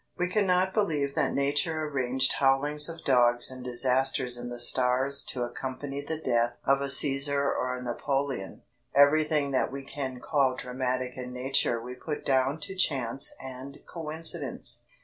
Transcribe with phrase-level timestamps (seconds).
[0.17, 5.43] We cannot believe that Nature arranged howlings of dogs and disasters in the stars to
[5.43, 8.63] accompany the death of a Cæsar or a Napoleon.
[8.95, 14.85] Everything that we can call dramatic in Nature we put down to chance and coincidence.